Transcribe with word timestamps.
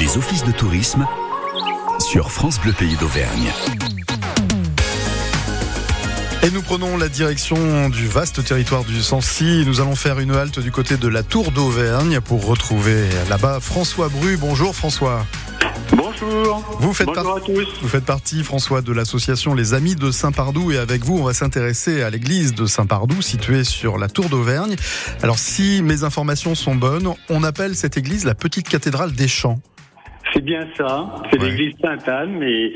Les 0.00 0.16
offices 0.16 0.44
de 0.44 0.52
tourisme 0.52 1.06
sur 1.98 2.30
France 2.30 2.60
Bleu 2.60 2.72
Pays 2.72 2.96
d'Auvergne. 2.96 3.52
Et 6.42 6.50
nous 6.50 6.62
prenons 6.62 6.96
la 6.96 7.08
direction 7.08 7.88
du 7.88 8.06
vaste 8.06 8.44
territoire 8.44 8.84
du 8.84 9.00
Sancy. 9.02 9.64
Nous 9.66 9.80
allons 9.80 9.96
faire 9.96 10.18
une 10.20 10.32
halte 10.32 10.60
du 10.60 10.70
côté 10.70 10.96
de 10.96 11.08
la 11.08 11.22
Tour 11.22 11.50
d'Auvergne 11.50 12.20
pour 12.20 12.46
retrouver 12.46 13.08
là-bas 13.28 13.60
François 13.60 14.08
Bru. 14.08 14.36
Bonjour 14.36 14.74
François. 14.74 15.24
Bonjour. 15.92 16.64
Vous 16.80 16.92
faites, 16.92 17.06
Bonjour 17.06 17.36
à 17.36 17.40
tous. 17.40 17.66
vous 17.82 17.88
faites 17.88 18.04
partie, 18.04 18.44
François, 18.44 18.82
de 18.82 18.92
l'association 18.92 19.54
Les 19.54 19.74
Amis 19.74 19.96
de 19.96 20.10
Saint-Pardou. 20.10 20.70
Et 20.70 20.78
avec 20.78 21.04
vous, 21.04 21.18
on 21.18 21.24
va 21.24 21.34
s'intéresser 21.34 22.02
à 22.02 22.10
l'église 22.10 22.54
de 22.54 22.66
Saint-Pardou, 22.66 23.20
située 23.22 23.64
sur 23.64 23.98
la 23.98 24.08
Tour 24.08 24.28
d'Auvergne. 24.28 24.76
Alors, 25.22 25.38
si 25.38 25.82
mes 25.82 26.04
informations 26.04 26.54
sont 26.54 26.76
bonnes, 26.76 27.12
on 27.28 27.42
appelle 27.42 27.74
cette 27.74 27.96
église 27.96 28.24
la 28.24 28.34
petite 28.34 28.68
cathédrale 28.68 29.12
des 29.12 29.28
Champs. 29.28 29.60
C'est 30.38 30.44
bien 30.44 30.68
ça. 30.76 31.16
C'est 31.32 31.40
Ouais. 31.42 31.50
l'église 31.50 31.74
Sainte-Anne, 31.82 32.36
mais 32.38 32.72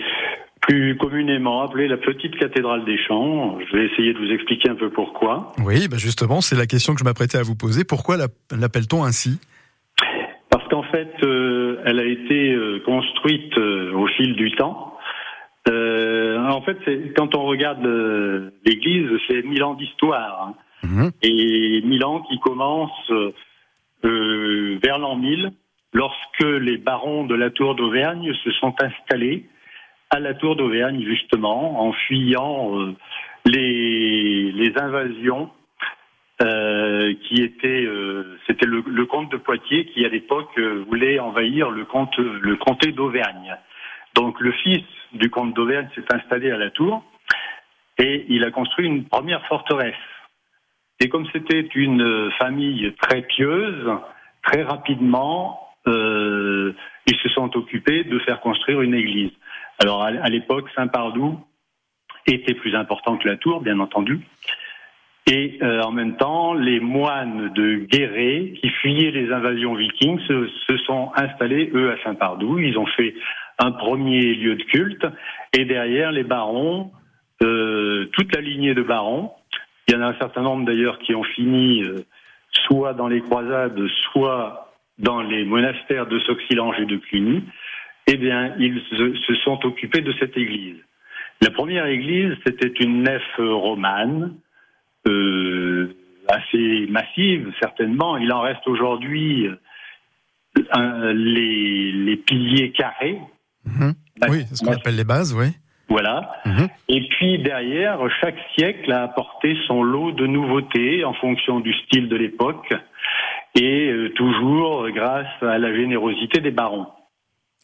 plus 0.63 0.97
communément 0.97 1.63
appelée 1.63 1.87
la 1.87 1.97
petite 1.97 2.37
cathédrale 2.37 2.85
des 2.85 2.99
Champs. 3.07 3.57
Je 3.61 3.77
vais 3.77 3.87
essayer 3.87 4.13
de 4.13 4.19
vous 4.19 4.33
expliquer 4.33 4.69
un 4.71 4.75
peu 4.75 4.91
pourquoi. 4.91 5.53
Oui, 5.65 5.87
bah 5.89 5.97
justement, 5.97 6.41
c'est 6.41 6.57
la 6.57 6.67
question 6.67 6.93
que 6.95 6.99
je 6.99 7.05
m'apprêtais 7.05 7.39
à 7.39 7.43
vous 7.43 7.55
poser. 7.55 7.85
Pourquoi 7.85 8.17
la- 8.17 8.27
l'appelle-t-on 8.51 9.05
ainsi? 9.05 9.39
Parce 10.51 10.67
qu'en 10.71 10.83
fait, 10.83 11.13
euh, 11.23 11.81
elle 11.85 12.01
a 12.01 12.05
été 12.05 12.53
euh, 12.53 12.81
construite 12.85 13.57
euh, 13.59 13.93
au 13.95 14.09
fil 14.09 14.35
du 14.35 14.51
temps. 14.57 14.97
Euh, 15.69 16.45
en 16.45 16.63
fait, 16.63 16.79
quand 17.17 17.37
on 17.37 17.45
regarde 17.45 17.85
l'église, 18.67 19.09
c'est 19.29 19.43
mille 19.45 19.63
ans 19.63 19.75
d'histoire. 19.75 20.49
hein. 20.49 20.55
Mhm. 20.83 21.11
Et 21.23 21.81
mille 21.85 22.05
ans 22.05 22.23
qui 22.29 22.41
commencent 22.41 23.13
euh, 24.05 24.79
vers 24.83 24.99
l'an 24.99 25.15
1000, 25.15 25.53
lorsque 25.93 26.43
les 26.43 26.79
barons 26.79 27.25
de 27.25 27.35
la 27.35 27.51
tour 27.51 27.75
d'Auvergne 27.75 28.33
se 28.45 28.51
sont 28.53 28.75
installés 28.81 29.47
à 30.11 30.21
la 30.21 30.35
tour 30.35 30.57
d'Auvergne, 30.57 31.03
justement, 31.05 31.87
en 31.87 31.93
fuyant 31.93 32.79
euh, 32.79 32.95
les, 33.47 34.73
invasions 34.77 35.51
euh, 36.43 37.15
qui 37.23 37.43
étaient... 37.43 37.87
euh, 37.87 38.39
C'était 38.47 38.67
le, 38.67 39.07
comte 39.07 39.33
de 39.33 39.39
Poitiers 39.39 39.87
qui, 39.87 40.05
à 40.05 40.09
l'époque, 40.09 40.59
voulait 40.89 41.19
envahir 41.19 41.71
le, 41.71 41.85
comté 41.85 42.93
d'Auvergne. 42.93 43.57
Donc 44.15 44.39
le 44.41 44.53
fils 44.53 44.85
du 45.15 45.31
comte 45.31 45.55
d'Auvergne 45.55 45.89
s'est 45.95 46.15
installé 46.15 46.51
à 46.51 46.59
la 46.59 46.71
tour 46.71 47.03
et 47.99 48.27
il 48.29 48.45
a 48.45 48.51
construit 48.51 48.87
une 48.87 49.05
première 49.05 49.45
forteresse. 49.47 49.95
Et 51.01 51.09
comme 51.09 51.27
c'était 51.33 51.69
une 51.75 52.31
famille 52.39 52.93
très 53.01 53.23
pieuse, 53.23 53.91
très 54.43 54.63
rapidement, 54.63 55.72
ils 55.87 57.17
se 57.23 57.29
sont 57.31 57.57
occupés 57.57 58.05
de 58.05 58.19
faire 58.21 58.41
construire 58.41 58.81
une 58.83 58.95
église. 58.95 59.33
Alors 59.79 60.03
à, 60.03 60.29
l'époque, 60.29 60.69
Saint-Pardou 60.77 61.41
était 62.27 62.55
plus 62.55 62.75
important 62.77 63.17
que 63.17 63.29
la 63.29 63.37
tour, 63.37 63.61
bien 63.61 63.81
entendu. 63.81 64.21
Et 65.31 65.59
euh, 65.63 65.83
en 65.83 65.93
même 65.93 66.17
temps, 66.17 66.53
les 66.53 66.81
moines 66.81 67.53
de 67.53 67.77
Guéret, 67.77 68.55
qui 68.61 68.69
fuyaient 68.69 69.13
les 69.13 69.33
invasions 69.33 69.75
vikings, 69.75 70.19
se, 70.27 70.77
sont 70.87 71.13
installés, 71.15 71.71
eux, 71.75 71.93
à 71.93 72.03
Saint-Pardou. 72.03 72.59
Ils 72.59 72.77
ont 72.77 72.87
fait 72.87 73.15
un 73.59 73.71
premier 73.73 74.35
lieu 74.35 74.57
de 74.57 74.63
culte. 74.65 75.07
Et 75.53 75.65
derrière, 75.65 76.11
les 76.11 76.25
barons, 76.25 76.91
euh, 77.43 78.07
toute 78.13 78.35
la 78.35 78.41
lignée 78.41 78.75
de 78.75 78.83
barons, 78.83 79.33
il 79.87 79.95
y 79.95 79.97
en 79.97 80.03
a 80.03 80.07
un 80.07 80.19
certain 80.19 80.43
nombre 80.43 80.65
d'ailleurs 80.65 80.99
qui 80.99 81.15
ont 81.15 81.25
fini 81.25 81.83
euh, 81.83 82.05
soit 82.67 82.95
dans 82.95 83.09
les 83.09 83.21
croisades, 83.21 83.79
soit 84.13 84.72
dans 84.99 85.23
les 85.23 85.45
monastères 85.45 86.07
de 86.07 86.19
Soxilange 86.21 86.77
et 86.81 86.87
de 86.87 86.97
Cluny. 86.97 87.43
Eh 88.07 88.17
bien, 88.17 88.55
ils 88.59 88.81
se, 88.91 89.35
sont 89.45 89.65
occupés 89.65 90.01
de 90.01 90.13
cette 90.19 90.37
église. 90.37 90.77
La 91.41 91.51
première 91.51 91.87
église, 91.87 92.35
c'était 92.47 92.73
une 92.85 93.03
nef 93.03 93.23
romane, 93.39 94.35
euh, 95.07 95.95
assez 96.29 96.87
massive 96.89 97.53
certainement. 97.61 98.17
Il 98.17 98.33
en 98.33 98.41
reste 98.41 98.67
aujourd'hui 98.67 99.49
euh, 100.77 101.13
les 101.13 102.17
piliers 102.17 102.73
carrés. 102.73 103.19
Mhm. 103.65 103.95
Oui, 104.29 104.45
c'est 104.49 104.57
ce 104.57 104.65
qu'on 104.65 104.73
appelle 104.73 104.97
les 104.97 105.05
bases, 105.05 105.35
oui. 105.35 105.47
Voilà. 105.89 106.33
Mhm. 106.47 106.69
Et 106.89 107.09
puis 107.09 107.39
derrière, 107.39 107.99
chaque 108.21 108.39
siècle 108.57 108.91
a 108.93 109.03
apporté 109.03 109.57
son 109.67 109.83
lot 109.83 110.13
de 110.13 110.27
nouveautés 110.27 111.05
en 111.05 111.13
fonction 111.15 111.61
du 111.61 111.73
style 111.75 112.09
de 112.09 112.17
l'époque 112.17 112.73
et 113.55 113.89
euh, 113.91 114.13
toujours 114.15 114.89
grâce 114.91 115.27
à 115.43 115.59
la 115.59 115.75
générosité 115.75 116.41
des 116.41 116.51
barons. 116.51 116.87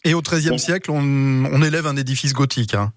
Et 0.05 0.15
au 0.15 0.21
XIIIe 0.23 0.51
Bon. 0.51 0.59
siècle, 0.59 0.91
on, 0.91 0.99
on 1.01 1.63
élève 1.63 1.87
un 1.87 1.97
édifice 1.97 2.33
gothique. 2.33 2.75
hein. 2.75 2.93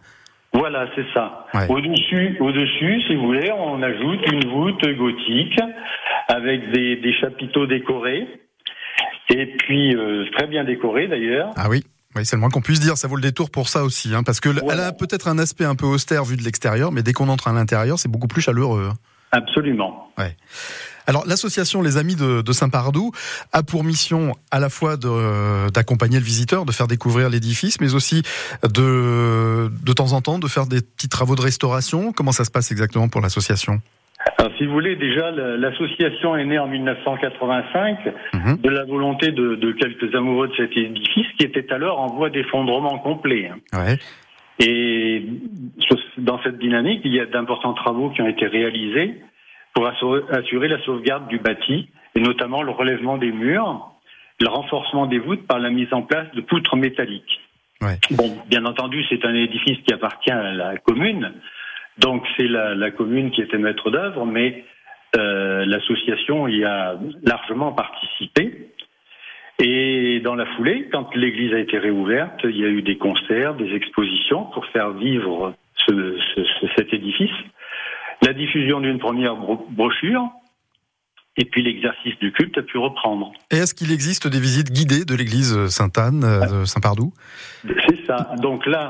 Voilà, 0.53 0.85
c'est 0.96 1.06
ça. 1.13 1.46
Ouais. 1.53 1.66
Au-dessus, 1.69 2.38
au-dessus, 2.41 3.02
si 3.07 3.16
vous 3.16 3.25
voulez, 3.25 3.52
on 3.53 3.81
ajoute 3.81 4.19
une 4.31 4.50
voûte 4.50 4.85
gothique 4.97 5.57
avec 6.28 6.72
des, 6.72 6.97
des 6.97 7.13
chapiteaux 7.19 7.66
décorés 7.68 8.28
et 9.29 9.46
puis 9.58 9.96
euh, 9.96 10.25
très 10.38 10.47
bien 10.47 10.63
décorés 10.66 11.08
d'ailleurs. 11.08 11.52
Ah 11.56 11.69
oui, 11.69 11.84
oui 12.16 12.25
c'est 12.25 12.35
le 12.35 12.41
moins 12.41 12.50
qu'on 12.50 12.62
puisse 12.62 12.81
dire. 12.81 12.97
Ça 12.97 13.08
vaut 13.08 13.16
le 13.16 13.22
détour 13.22 13.50
pour 13.50 13.69
ça 13.69 13.84
aussi. 13.84 14.13
hein, 14.13 14.23
parce 14.23 14.41
que 14.41 14.50
elle 14.72 14.79
a 14.81 14.91
peut-être 14.91 15.29
un 15.29 15.40
aspect 15.40 15.63
un 15.66 15.75
peu 15.75 15.85
austère 15.85 16.25
vu 16.25 16.35
de 16.35 16.44
l'extérieur, 16.44 16.91
mais 16.91 17.02
dès 17.02 17.13
qu'on 17.13 17.29
entre 17.29 17.47
à 17.47 17.53
l'intérieur, 17.53 17.97
c'est 17.97 18.09
beaucoup 18.12 18.28
plus 18.28 18.41
chaleureux. 18.41 18.90
hein. 18.91 18.96
Absolument. 19.31 20.12
Alors 21.07 21.23
l'association 21.28 21.81
Les 21.81 21.97
Amis 21.97 22.16
de, 22.16 22.41
de 22.41 22.51
Saint-Pardou 22.51 23.12
a 23.53 23.63
pour 23.63 23.84
mission 23.84 24.34
à 24.51 24.59
la 24.59 24.69
fois 24.69 24.97
d'accompagner 25.73 26.17
le 26.19 26.25
visiteur, 26.25 26.66
de 26.66 26.72
faire 26.72 26.88
découvrir 26.88 27.29
l'édifice, 27.29 27.79
mais 27.81 27.94
aussi 27.95 28.23
de, 28.63 29.69
de 29.84 29.94
temps 29.94 30.13
en 30.13 30.22
temps 30.22 30.40
de 30.40 30.47
faire 30.47 30.67
des 30.67 30.81
petits 30.81 31.09
travaux 31.09 31.35
de 31.35 31.41
restauration. 31.41 32.11
Comment 32.13 32.31
ça 32.31 32.45
se 32.45 32.51
passe 32.51 32.72
exactement 32.72 33.07
pour 33.09 33.22
l'association? 33.22 33.81
Alors, 34.38 34.51
si 34.59 34.66
vous 34.67 34.73
voulez, 34.73 34.95
déjà, 34.95 35.31
la- 35.31 35.57
l'association 35.57 36.35
est 36.35 36.45
née 36.45 36.59
en 36.59 36.67
1985 36.67 37.97
Mhm. 38.34 38.57
de 38.61 38.69
la 38.69 38.85
volonté 38.85 39.31
de, 39.31 39.56
de 39.56 39.72
quelques 39.72 40.13
amoureux 40.16 40.47
de 40.47 40.53
cet 40.56 40.72
édifice 40.78 41.25
qui 41.40 41.45
était 41.45 41.72
alors 41.73 42.00
en 42.00 42.07
voie 42.16 42.29
d'effondrement 42.29 43.00
complet. 43.00 43.51
Ouais. 43.73 43.97
Et 44.59 45.25
dans 46.17 46.40
cette 46.44 46.59
dynamique, 46.59 47.01
il 47.03 47.13
y 47.16 47.19
a 47.19 47.25
d'importants 47.25 47.73
travaux 47.73 48.11
qui 48.11 48.22
ont 48.22 48.28
été 48.28 48.45
réalisés 48.45 49.16
pour 49.73 49.87
assurer, 49.87 50.67
la 50.67 50.81
sauvegarde 50.83 51.27
du 51.27 51.39
bâti, 51.39 51.89
et 52.15 52.19
notamment 52.19 52.61
le 52.61 52.71
relèvement 52.71 53.17
des 53.17 53.31
murs, 53.31 53.89
le 54.39 54.47
renforcement 54.49 55.05
des 55.05 55.19
voûtes 55.19 55.47
par 55.47 55.59
la 55.59 55.69
mise 55.69 55.93
en 55.93 56.01
place 56.01 56.27
de 56.33 56.41
poutres 56.41 56.75
métalliques. 56.75 57.39
Ouais. 57.81 57.97
Bon, 58.11 58.37
bien 58.47 58.65
entendu, 58.65 59.03
c'est 59.09 59.23
un 59.25 59.33
édifice 59.33 59.79
qui 59.87 59.93
appartient 59.93 60.31
à 60.31 60.51
la 60.53 60.77
commune, 60.77 61.31
donc 61.97 62.25
c'est 62.37 62.47
la, 62.47 62.75
la 62.75 62.91
commune 62.91 63.31
qui 63.31 63.41
était 63.41 63.57
maître 63.57 63.89
d'œuvre, 63.91 64.25
mais 64.25 64.65
euh, 65.17 65.65
l'association 65.65 66.47
y 66.47 66.63
a 66.63 66.95
largement 67.23 67.71
participé. 67.71 68.67
Et 69.59 70.19
dans 70.21 70.35
la 70.35 70.45
foulée, 70.55 70.89
quand 70.91 71.13
l'église 71.15 71.53
a 71.53 71.59
été 71.59 71.77
réouverte, 71.77 72.39
il 72.43 72.57
y 72.57 72.65
a 72.65 72.69
eu 72.69 72.81
des 72.81 72.97
concerts, 72.97 73.53
des 73.55 73.73
expositions 73.75 74.45
pour 74.45 74.65
faire 74.67 74.91
vivre 74.91 75.53
ce- 75.87 76.17
ce- 76.35 76.67
cet 76.75 76.93
édifice, 76.93 77.29
la 78.31 78.37
diffusion 78.37 78.79
d'une 78.79 78.99
première 78.99 79.35
bro- 79.35 79.67
brochure, 79.71 80.23
et 81.37 81.45
puis 81.45 81.61
l'exercice 81.63 82.17
du 82.19 82.31
culte 82.31 82.57
a 82.57 82.61
pu 82.61 82.77
reprendre. 82.77 83.31
Et 83.51 83.57
est-ce 83.57 83.73
qu'il 83.73 83.91
existe 83.91 84.27
des 84.27 84.39
visites 84.39 84.71
guidées 84.71 85.05
de 85.05 85.15
l'église 85.15 85.67
Sainte-Anne, 85.67 86.23
euh, 86.23 86.61
de 86.61 86.65
Saint-Pardou 86.65 87.13
C'est 87.65 88.05
ça. 88.05 88.33
Donc 88.41 88.65
là, 88.65 88.83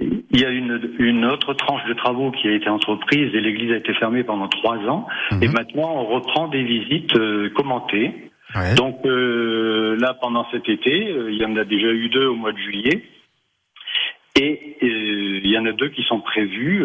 il 0.00 0.40
y 0.40 0.44
a 0.44 0.50
une, 0.50 0.80
une 0.98 1.24
autre 1.24 1.54
tranche 1.54 1.84
de 1.88 1.94
travaux 1.94 2.30
qui 2.30 2.46
a 2.48 2.52
été 2.52 2.68
entreprise 2.68 3.34
et 3.34 3.40
l'église 3.40 3.72
a 3.72 3.76
été 3.76 3.92
fermée 3.94 4.22
pendant 4.24 4.48
trois 4.48 4.78
ans. 4.92 5.06
Mhm. 5.32 5.42
Et 5.42 5.48
maintenant, 5.48 5.90
on 5.96 6.06
reprend 6.06 6.48
des 6.48 6.62
visites 6.62 7.16
euh, 7.16 7.50
commentées. 7.50 8.30
Ouais. 8.54 8.74
Donc 8.76 9.04
euh, 9.04 9.96
là, 10.00 10.14
pendant 10.14 10.46
cet 10.52 10.68
été, 10.68 11.08
euh, 11.10 11.30
il 11.32 11.38
y 11.38 11.44
en 11.44 11.56
a 11.56 11.64
déjà 11.64 11.88
eu 11.88 12.08
deux 12.10 12.26
au 12.26 12.36
mois 12.36 12.52
de 12.52 12.58
juillet. 12.58 13.02
Et 14.40 14.76
il 14.82 15.50
y 15.50 15.58
en 15.58 15.66
a 15.66 15.72
deux 15.72 15.88
qui 15.88 16.04
sont 16.04 16.20
prévus 16.20 16.84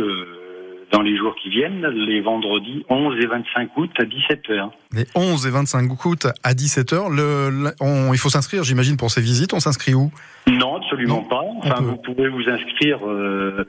dans 0.93 1.01
les 1.01 1.17
jours 1.17 1.35
qui 1.41 1.49
viennent, 1.49 1.85
les 1.87 2.21
vendredis 2.21 2.85
11 2.87 3.15
et 3.21 3.25
25 3.25 3.75
août 3.77 3.89
à 3.97 4.03
17h. 4.03 4.69
Les 4.93 5.05
11 5.15 5.47
et 5.47 5.49
25 5.49 6.05
août 6.05 6.27
à 6.43 6.53
17h, 6.53 7.09
le, 7.09 7.49
le- 7.49 7.71
on- 7.81 8.13
il 8.13 8.19
faut 8.19 8.29
s'inscrire, 8.29 8.63
j'imagine, 8.63 8.95
pour 8.95 9.09
ces 9.09 9.19
visites. 9.21 9.53
On 9.53 9.59
s'inscrit 9.59 9.95
où? 9.95 10.11
Non, 10.47 10.77
absolument 10.77 11.15
Non, 11.17 11.23
pas. 11.23 11.41
Enfin, 11.63 11.75
peut. 11.79 11.83
vous 11.85 11.97
pouvez 11.97 12.29
vous 12.29 12.47
inscrire 12.47 12.99
euh, 13.07 13.65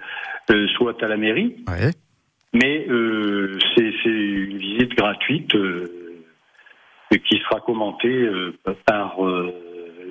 euh, 0.50 0.68
soit 0.76 1.02
à 1.02 1.08
la 1.08 1.16
mairie, 1.16 1.56
ouais. 1.68 1.90
Mais 2.52 2.86
euh, 2.88 3.58
c'est 3.74 3.90
une 4.04 4.58
visite 4.58 4.94
gratuite 4.94 5.56
qui 7.28 7.38
sera 7.38 7.60
commentée 7.60 8.28
par 8.86 9.16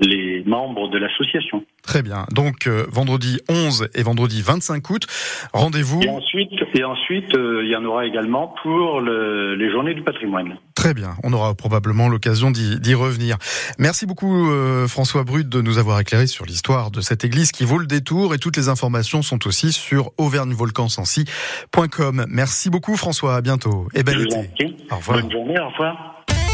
les 0.01 0.43
membres 0.45 0.89
de 0.89 0.97
l'association. 0.97 1.63
Très 1.83 2.01
bien. 2.01 2.25
Donc, 2.31 2.67
euh, 2.67 2.85
vendredi 2.91 3.39
11 3.49 3.87
et 3.93 4.03
vendredi 4.03 4.41
25 4.41 4.89
août, 4.89 5.05
rendez-vous. 5.53 6.01
Et 6.01 6.09
ensuite, 6.09 6.51
et 6.75 6.83
ensuite, 6.83 7.35
euh, 7.35 7.61
il 7.63 7.69
y 7.71 7.75
en 7.75 7.83
aura 7.85 8.05
également 8.05 8.53
pour 8.63 8.99
le- 9.01 9.55
les 9.55 9.71
journées 9.71 9.93
du 9.93 10.01
patrimoine. 10.03 10.57
Très 10.75 10.93
bien, 10.93 11.11
on 11.23 11.33
aura 11.33 11.53
probablement 11.55 12.09
l'occasion 12.09 12.51
d'y 12.51 12.93
revenir. 12.93 13.37
Merci 13.79 14.05
beaucoup 14.05 14.49
euh, 14.51 14.87
François 14.87 15.23
Brut 15.23 15.47
de 15.49 15.61
nous 15.61 15.77
avoir 15.77 15.99
éclairé 15.99 16.27
sur 16.27 16.45
l'histoire 16.45 16.91
de 16.91 17.01
cette 17.01 17.23
église 17.25 17.51
qui 17.51 17.63
vaut 17.65 17.77
le 17.77 17.85
détour 17.87 18.33
et 18.33 18.37
toutes 18.39 18.57
les 18.57 18.69
informations 18.69 19.21
sont 19.21 19.45
aussi 19.47 19.71
sur 19.71 20.11
auvergnevolcansancy.com. 20.17 22.25
Merci 22.29 22.69
beaucoup 22.69 22.95
François, 22.97 23.35
à 23.35 23.41
bientôt 23.41 23.87
et 23.93 24.03
belle 24.03 24.21
été. 24.21 24.49
Au 24.91 24.95
revoir. 24.97 25.21
Bonne 25.21 25.31
journée, 25.31 25.59
au 25.59 25.69
revoir 25.69 26.12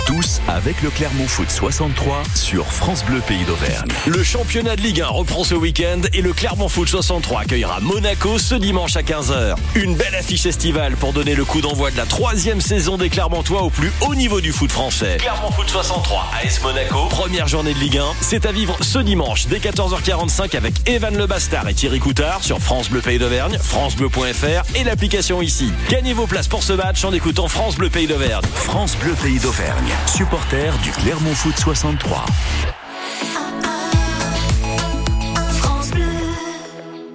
tous 0.10 0.42
avec 0.48 0.82
le 0.82 0.90
Clermont 0.90 1.28
Foot 1.28 1.52
63 1.52 2.24
sur 2.34 2.66
France 2.66 3.06
Bleu 3.06 3.22
Pays 3.28 3.44
d'Auvergne. 3.46 3.90
Le 4.08 4.24
championnat 4.24 4.76
de 4.76 4.82
Ligue 4.82 5.02
1 5.02 5.06
reprend 5.06 5.44
ce 5.44 5.54
week-end 5.54 6.02
et 6.14 6.24
le 6.24 6.34
Clermont 6.34 6.68
Foot 6.68 6.90
63 6.90 7.42
accueillera 7.42 7.80
Monaco 7.80 8.40
ce 8.40 8.56
dimanche 8.56 8.96
à 8.96 9.04
15h. 9.04 9.54
Une 9.76 9.96
belle 9.96 10.16
affiche 10.16 10.48
estivale 10.48 10.96
pour 10.96 11.14
donner 11.14 11.36
le 11.36 11.46
coup 11.46 11.62
d'envoi 11.62 11.92
de 11.92 11.98
la 11.98 12.08
troisième 12.08 12.60
saison 12.60 12.98
des 12.98 13.10
Clermontois 13.10 13.62
au 13.62 13.70
plus 13.70 13.92
haut 14.02 14.16
niveau 14.16 14.42
du 14.42 14.52
foot 14.52 14.72
français. 14.72 15.18
Clermont 15.20 15.52
Foot 15.52 15.70
63 15.70 16.32
AS 16.44 16.60
Monaco, 16.64 17.06
première 17.10 17.48
journée 17.48 17.76
de 17.76 17.80
Ligue 17.80 18.00
1. 18.00 18.06
C'est 18.22 18.48
à 18.48 18.52
vivre 18.52 18.78
ce 18.82 18.98
dimanche 18.98 19.46
dès 19.46 19.60
14h45 19.60 20.58
avec 20.58 20.90
Evan 20.90 21.16
Le 21.16 21.28
Bastard 21.28 21.70
et 21.70 21.76
Thierry 21.76 22.00
Coutard 22.00 22.44
sur 22.44 22.58
France 22.58 22.90
Bleu 22.90 23.02
Pays 23.02 23.20
d'Auvergne, 23.20 23.60
francebleu.fr 23.62 24.76
et 24.76 24.84
l'application 24.84 25.44
ici. 25.44 25.72
Gagnez 25.88 26.14
vos 26.14 26.26
places 26.26 26.48
pour 26.48 26.64
ce 26.64 26.74
match 26.74 27.06
en 27.06 27.14
écoutant 27.14 27.48
France 27.48 27.76
Bleu 27.76 27.92
Pays 27.92 28.08
d'Auvergne. 28.08 28.46
France 28.56 28.96
Bleu 28.96 29.14
Pays 29.14 29.38
d'Auvergne 29.38 29.99
supporter 30.08 30.78
du 30.84 30.92
Clermont 30.92 31.34
Foot 31.34 31.58
63. 31.58 32.26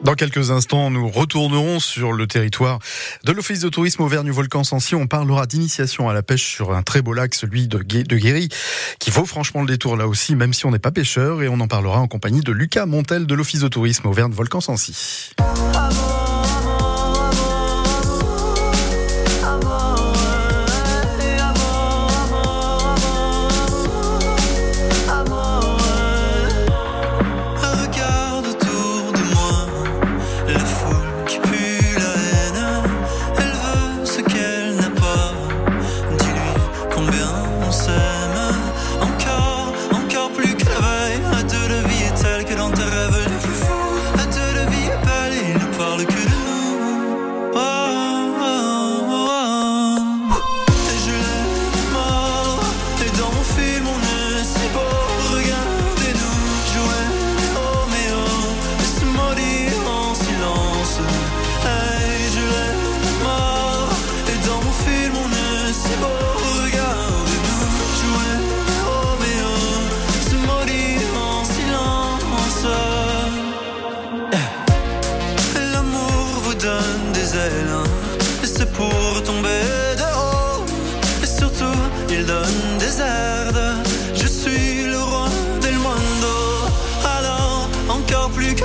Dans 0.05 0.15
quelques 0.15 0.51
instants, 0.51 0.91
nous 0.91 1.09
retournerons 1.09 1.81
sur 1.81 2.13
le 2.13 2.27
territoire 2.27 2.79
de 3.25 3.33
l'Office 3.33 3.61
de 3.61 3.71
tourisme 3.71 4.03
Auvergne-Volcan-Sancy. 4.03 4.95
On 4.95 5.07
parlera 5.07 5.47
d'initiation 5.47 6.11
à 6.11 6.15
la 6.15 6.23
pêche 6.23 6.45
sur 6.45 6.75
un 6.75 6.83
très 6.83 7.01
beau 7.01 7.15
lac, 7.15 7.35
celui 7.35 7.69
de, 7.69 7.79
de 7.79 8.17
Guéry, 8.17 8.51
qui 8.99 9.11
vaut 9.11 9.25
franchement 9.25 9.63
le 9.63 9.67
détour 9.67 9.97
là 9.97 10.07
aussi, 10.07 10.37
même 10.37 10.53
si 10.53 10.67
on 10.67 10.71
n'est 10.73 10.79
pas 10.79 10.93
pêcheur. 10.93 11.43
Et 11.43 11.49
on 11.49 11.59
en 11.61 11.69
parlera 11.69 12.01
en 12.01 12.07
compagnie 12.07 12.43
de 12.43 12.53
Lucas 12.53 12.85
Montel 12.85 13.27
de 13.27 13.35
l'Office 13.35 13.61
de 13.61 13.69
tourisme 13.69 14.07
Auvergne-Volcan-Sancy. 14.07 15.33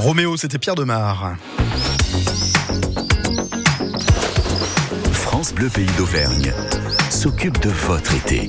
Roméo, 0.00 0.34
c'était 0.38 0.58
Pierre 0.58 0.76
Demar. 0.76 1.36
France 5.12 5.52
Bleu 5.52 5.68
Pays 5.68 5.90
d'Auvergne 5.98 6.54
s'occupe 7.10 7.60
de 7.60 7.68
votre 7.68 8.14
été. 8.14 8.48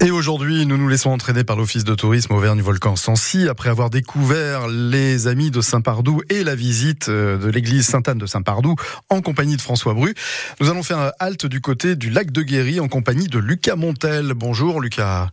Et 0.00 0.10
aujourd'hui, 0.10 0.64
nous 0.64 0.78
nous 0.78 0.88
laissons 0.88 1.10
entraîner 1.10 1.44
par 1.44 1.56
l'Office 1.56 1.84
de 1.84 1.94
tourisme 1.94 2.32
Auvergne-Volcan 2.32 2.96
Sancy 2.96 3.46
après 3.46 3.68
avoir 3.68 3.90
découvert 3.90 4.66
les 4.66 5.26
amis 5.26 5.50
de 5.50 5.60
Saint-Pardoux 5.60 6.22
et 6.30 6.42
la 6.42 6.54
visite 6.54 7.10
euh, 7.10 7.36
de 7.36 7.50
l'église 7.50 7.86
Sainte-Anne 7.86 8.16
de 8.16 8.26
Saint-Pardoux 8.26 8.76
en 9.10 9.20
compagnie 9.20 9.56
de 9.56 9.62
François 9.62 9.92
Bru. 9.92 10.14
Nous 10.60 10.70
allons 10.70 10.82
faire 10.82 10.98
un 10.98 11.12
halte 11.18 11.44
du 11.44 11.60
côté 11.60 11.96
du 11.96 12.08
lac 12.08 12.30
de 12.30 12.40
Guéry 12.40 12.80
en 12.80 12.88
compagnie 12.88 13.28
de 13.28 13.38
Lucas 13.38 13.76
Montel. 13.76 14.32
Bonjour 14.32 14.80
Lucas. 14.80 15.28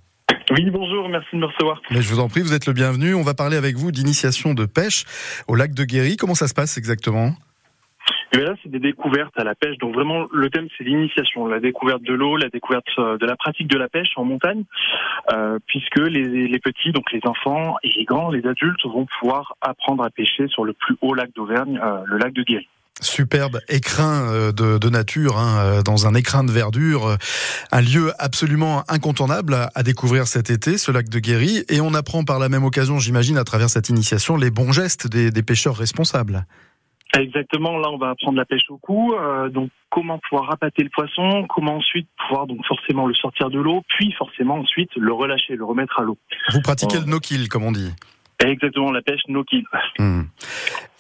Oui, 0.52 0.70
bonjour, 0.70 1.08
merci 1.08 1.30
de 1.32 1.38
me 1.38 1.46
recevoir. 1.46 1.82
Mais 1.92 2.02
je 2.02 2.10
vous 2.10 2.20
en 2.20 2.28
prie, 2.28 2.42
vous 2.42 2.54
êtes 2.54 2.68
le 2.68 2.74
bienvenu. 2.74 3.16
On 3.16 3.22
va 3.22 3.34
parler 3.34 3.56
avec 3.56 3.78
vous 3.78 3.94
d'initiation 3.94 4.54
de 4.54 4.66
pêche 4.66 5.06
au 5.48 5.56
lac 5.56 5.74
de 5.74 5.86
Guéry. 5.86 6.18
Comment 6.18 6.36
ça 6.36 6.50
se 6.50 6.54
passe 6.54 6.78
exactement? 6.78 7.30
Et 8.34 8.38
eh 8.38 8.42
là, 8.42 8.54
c'est 8.62 8.70
des 8.70 8.80
découvertes 8.80 9.38
à 9.38 9.46
la 9.46 9.56
pêche. 9.56 9.78
Donc 9.78 9.94
vraiment, 9.94 10.26
le 10.34 10.50
thème, 10.50 10.68
c'est 10.78 10.84
l'initiation, 10.84 11.48
la 11.48 11.62
découverte 11.62 12.02
de 12.02 12.14
l'eau, 12.14 12.36
la 12.36 12.50
découverte 12.50 12.86
euh, 13.00 13.18
de 13.18 13.26
la 13.26 13.38
pratique 13.38 13.68
de 13.68 13.78
la 13.78 13.88
pêche 13.88 14.10
en 14.18 14.26
montagne, 14.26 14.64
euh, 15.32 15.58
puisque 15.68 16.00
les, 16.00 16.48
les, 16.48 16.60
petits, 16.60 16.92
donc 16.92 17.12
les 17.14 17.22
enfants 17.24 17.78
et 17.84 17.90
les 17.96 18.04
grands, 18.04 18.30
les 18.30 18.46
adultes, 18.46 18.86
vont 18.86 19.06
pouvoir 19.20 19.56
apprendre 19.62 20.04
à 20.04 20.10
pêcher 20.10 20.48
sur 20.50 20.66
le 20.66 20.74
plus 20.74 20.98
haut 21.02 21.14
lac 21.14 21.34
d'Auvergne, 21.34 21.80
euh, 21.82 22.04
le 22.06 22.18
lac 22.18 22.34
de 22.34 22.44
Guéry 22.44 22.68
superbe 23.02 23.60
écrin 23.68 24.32
euh, 24.32 24.52
de, 24.52 24.90
nature, 24.90 25.38
hein, 25.38 25.58
euh, 25.60 25.82
dans 25.82 26.08
un 26.08 26.14
écrin 26.14 26.44
de 26.44 26.52
verdure, 26.52 27.08
euh, 27.08 27.16
un 27.72 27.82
lieu 27.82 28.12
absolument 28.20 28.84
incontournable 28.88 29.56
à, 29.74 29.84
découvrir 29.84 30.28
cet 30.28 30.50
été, 30.50 30.78
ce 30.78 30.92
lac 30.92 31.10
de 31.10 31.20
Guéry, 31.20 31.64
et 31.70 31.82
on 31.82 31.94
apprend 31.94 32.24
par 32.24 32.40
la 32.40 32.50
même 32.50 32.64
occasion, 32.64 33.00
j'imagine, 33.00 33.38
à 33.38 33.44
travers 33.44 33.70
cette 33.70 33.90
initiation, 33.90 34.38
les 34.38 34.52
bons 34.52 34.72
gestes 34.72 35.08
des, 35.08 35.32
pêcheurs 35.42 35.76
responsables. 35.76 36.46
Exactement, 37.18 37.78
là 37.80 37.90
on 37.90 37.98
va 37.98 38.12
apprendre 38.12 38.38
la 38.38 38.46
pêche 38.46 38.70
au 38.70 38.78
cou, 38.78 39.14
donc 39.52 39.70
comment 39.90 40.20
pouvoir 40.30 40.50
rapater 40.50 40.84
le 40.84 40.90
poisson, 40.90 41.46
comment 41.50 41.78
ensuite 41.78 42.08
pouvoir 42.16 42.46
donc 42.46 42.64
forcément 42.66 43.08
le 43.08 43.14
sortir 43.16 43.50
de 43.50 43.60
l'eau, 43.60 43.82
puis 43.90 44.14
forcément 44.14 44.60
ensuite 44.60 44.92
le 44.96 45.12
relâcher, 45.12 45.56
le 45.56 45.66
remettre 45.66 46.00
à 46.00 46.04
l'eau. 46.04 46.18
Vous 46.54 46.62
pratiquez 46.62 47.00
le 47.00 47.06
no-kill 47.06 47.50
comme 47.50 47.64
on 47.64 47.72
dit 47.72 47.92
Exactement, 48.40 48.92
la 48.92 49.02
pêche 49.02 49.22
no 49.28 49.44
kill. 49.44 49.66
Hmm. 50.00 50.24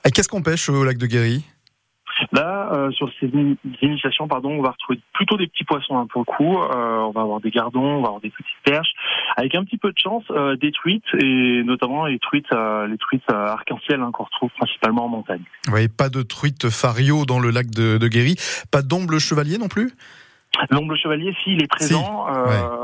Et 0.05 0.12
Qu'est-ce 0.12 0.27
qu'on 0.27 0.41
pêche 0.41 0.67
au 0.70 0.84
lac 0.84 0.98
de 0.98 1.05
Guéry? 1.05 1.46
Là, 2.31 2.69
euh, 2.73 2.91
sur 2.91 3.09
ces 3.19 3.27
ini- 3.27 3.57
initiations, 3.81 4.27
pardon, 4.27 4.51
on 4.51 4.61
va 4.61 4.71
retrouver 4.71 4.99
plutôt 5.13 5.37
des 5.37 5.47
petits 5.47 5.63
poissons 5.63 5.97
hein, 5.97 6.07
pour 6.11 6.21
le 6.21 6.25
coup. 6.25 6.57
Euh, 6.57 6.99
on 6.99 7.11
va 7.11 7.21
avoir 7.21 7.39
des 7.41 7.51
gardons, 7.51 7.81
on 7.83 8.01
va 8.01 8.07
avoir 8.07 8.21
des 8.21 8.29
petites 8.29 8.45
perches, 8.63 8.93
avec 9.37 9.55
un 9.55 9.63
petit 9.63 9.77
peu 9.77 9.91
de 9.91 9.97
chance, 9.97 10.23
euh, 10.31 10.55
des 10.55 10.71
truites 10.71 11.03
et 11.19 11.63
notamment 11.63 12.05
les 12.05 12.19
truites, 12.19 12.51
euh, 12.53 12.87
les 12.87 12.97
truites 12.97 13.23
euh, 13.31 13.47
arc-en-ciel 13.47 14.01
hein, 14.01 14.11
qu'on 14.13 14.23
retrouve 14.23 14.51
principalement 14.57 15.05
en 15.05 15.09
montagne. 15.09 15.43
Vous 15.65 15.71
voyez, 15.71 15.89
pas 15.89 16.09
de 16.09 16.21
truite 16.21 16.69
fario 16.69 17.25
dans 17.25 17.39
le 17.39 17.49
lac 17.49 17.69
de, 17.71 17.97
de 17.97 18.07
Guéry, 18.07 18.35
pas 18.71 18.81
d'omble 18.81 19.19
chevalier 19.19 19.57
non 19.57 19.67
plus? 19.67 19.91
L'ombre 20.69 20.95
chevalier, 20.97 21.33
s'il 21.43 21.63
est 21.63 21.67
présent. 21.67 22.27
euh, 22.27 22.80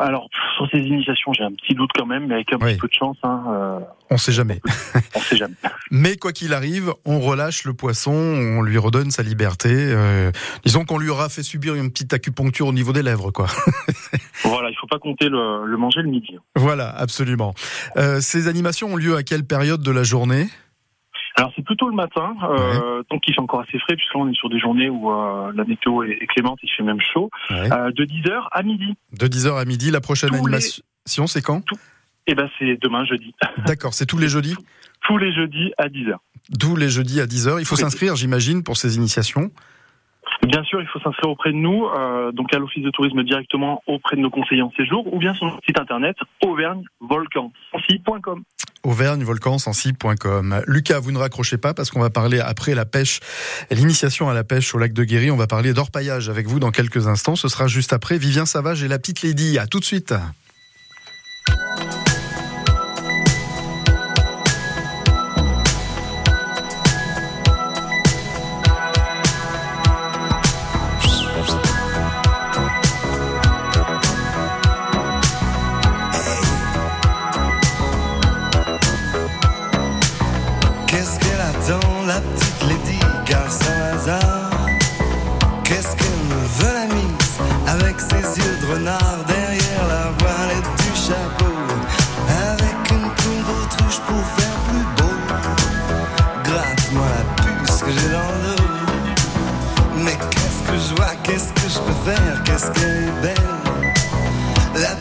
Alors, 0.00 0.28
pff, 0.30 0.40
sur 0.56 0.68
ces 0.70 0.78
initiations, 0.86 1.32
j'ai 1.32 1.44
un 1.44 1.52
petit 1.52 1.74
doute 1.74 1.90
quand 1.96 2.06
même, 2.06 2.26
mais 2.26 2.34
avec 2.34 2.52
un 2.52 2.56
Oui. 2.60 2.72
petit 2.72 2.80
peu 2.80 2.88
de 2.88 2.92
chance, 2.92 3.16
hein, 3.22 3.42
euh, 3.48 3.78
On 4.10 4.16
sait 4.18 4.32
jamais. 4.32 4.60
on 5.14 5.20
sait 5.20 5.36
jamais. 5.36 5.54
Mais 5.90 6.16
quoi 6.16 6.32
qu'il 6.32 6.52
arrive, 6.54 6.92
on 7.04 7.20
relâche 7.20 7.64
le 7.64 7.72
poisson, 7.74 8.12
on 8.12 8.62
lui 8.62 8.78
redonne 8.78 9.10
sa 9.10 9.22
liberté. 9.22 9.68
euh, 9.72 10.30
disons 10.64 10.84
qu'on 10.84 10.98
lui 10.98 11.08
aura 11.08 11.28
fait 11.28 11.42
subir 11.42 11.74
une 11.74 11.90
petite 11.90 12.12
acupuncture 12.12 12.66
au 12.66 12.72
niveau 12.72 12.92
des 12.92 13.02
lèvres, 13.02 13.30
quoi. 13.30 13.46
voilà, 14.44 14.70
il 14.70 14.76
faut 14.76 14.86
pas 14.86 14.98
compter 14.98 15.28
le, 15.28 15.66
le 15.66 15.76
manger 15.76 16.02
le 16.02 16.08
midi. 16.08 16.36
Voilà, 16.56 16.88
absolument. 16.90 17.54
Euh, 17.96 18.20
ces 18.20 18.48
animations 18.48 18.92
ont 18.92 18.96
lieu 18.96 19.16
à 19.16 19.22
quelle 19.22 19.44
période 19.44 19.82
de 19.82 19.90
la 19.90 20.02
journée? 20.02 20.48
Alors 21.36 21.52
c'est 21.56 21.64
plutôt 21.64 21.88
le 21.88 21.96
matin, 21.96 22.34
euh, 22.44 23.02
tant 23.10 23.18
qu'il 23.18 23.34
fait 23.34 23.40
encore 23.40 23.60
assez 23.60 23.78
frais, 23.80 23.96
puisque 23.96 24.14
là 24.14 24.20
on 24.20 24.28
est 24.30 24.34
sur 24.36 24.48
des 24.48 24.58
journées 24.60 24.88
où 24.88 25.10
euh, 25.10 25.50
la 25.54 25.64
météo 25.64 26.04
est, 26.04 26.12
est 26.20 26.26
clémente, 26.26 26.58
il 26.62 26.70
fait 26.70 26.82
même 26.84 27.00
chaud, 27.00 27.28
euh, 27.50 27.90
de 27.90 28.04
10h 28.04 28.46
à 28.52 28.62
midi. 28.62 28.94
De 29.12 29.26
10h 29.26 29.58
à 29.60 29.64
midi, 29.64 29.90
la 29.90 30.00
prochaine 30.00 30.30
Tous 30.30 30.46
les- 30.46 30.54
animation, 30.54 31.26
c'est 31.26 31.42
quand? 31.42 31.62
Et 32.26 32.34
ben 32.34 32.48
c'est 32.58 32.78
demain 32.80 33.04
jeudi. 33.04 33.34
D'accord, 33.66 33.94
c'est 33.94 34.06
tous 34.06 34.18
les 34.18 34.28
jeudis? 34.28 34.54
Tous 35.06 35.18
les 35.18 35.32
jeudis 35.34 35.72
à 35.76 35.88
10h. 35.88 36.14
Tous 36.60 36.76
les 36.76 36.88
jeudis 36.88 37.20
à 37.20 37.26
10h. 37.26 37.58
Il 37.58 37.66
faut 37.66 37.76
s'inscrire, 37.76 38.16
j'imagine, 38.16 38.62
pour 38.62 38.76
ces 38.76 38.96
initiations. 38.96 39.50
Bien 40.42 40.62
sûr, 40.64 40.80
il 40.80 40.86
faut 40.88 41.00
s'inscrire 41.00 41.30
auprès 41.30 41.52
de 41.52 41.56
nous, 41.56 41.86
euh, 41.86 42.32
donc 42.32 42.52
à 42.54 42.58
l'office 42.58 42.82
de 42.82 42.90
tourisme 42.90 43.22
directement 43.22 43.82
auprès 43.86 44.16
de 44.16 44.20
nos 44.20 44.30
conseillers 44.30 44.62
en 44.62 44.72
séjour, 44.72 45.12
ou 45.12 45.18
bien 45.18 45.34
sur 45.34 45.46
notre 45.46 45.60
site 45.66 45.78
internet 45.78 46.16
auvergnevolcan.com. 46.42 48.42
auvergnevolcansensi.com. 48.82 50.62
Lucas, 50.66 51.00
vous 51.00 51.12
ne 51.12 51.18
raccrochez 51.18 51.56
pas 51.56 51.72
parce 51.72 51.90
qu'on 51.90 52.00
va 52.00 52.10
parler 52.10 52.40
après 52.40 52.74
la 52.74 52.84
pêche, 52.84 53.20
l'initiation 53.70 54.28
à 54.28 54.34
la 54.34 54.44
pêche 54.44 54.74
au 54.74 54.78
lac 54.78 54.92
de 54.92 55.04
Guéry. 55.04 55.30
On 55.30 55.36
va 55.36 55.46
parler 55.46 55.72
d'orpaillage 55.72 56.28
avec 56.28 56.46
vous 56.46 56.60
dans 56.60 56.70
quelques 56.70 57.06
instants. 57.06 57.36
Ce 57.36 57.48
sera 57.48 57.66
juste 57.66 57.92
après 57.92 58.18
Vivien 58.18 58.44
Savage 58.44 58.82
et 58.82 58.88
la 58.88 58.98
petite 58.98 59.22
Lady. 59.22 59.58
À 59.58 59.66
tout 59.66 59.80
de 59.80 59.84
suite. 59.84 60.14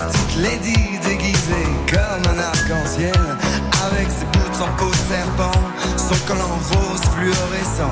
Petite 0.07 0.35
lady 0.37 0.97
déguisée 1.03 1.67
comme 1.89 2.33
un 2.33 2.39
arc-en-ciel 2.39 3.13
Avec 3.85 4.09
ses 4.09 4.25
boots 4.25 4.61
en 4.61 4.77
peau 4.77 4.89
de 4.89 4.95
serpent 4.95 5.59
Son 5.97 6.15
collant 6.27 6.59
rose 6.71 7.01
fluorescent. 7.15 7.91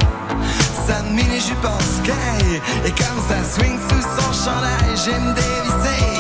Sa 0.88 1.02
mini-jupe 1.04 1.66
en 1.66 1.80
sky 1.80 2.62
Et 2.86 2.92
comme 2.92 3.22
ça 3.28 3.44
swing 3.44 3.78
sous 3.90 4.02
son 4.02 4.46
chandail 4.46 4.96
J'aime 4.96 5.34
dévisser 5.34 6.11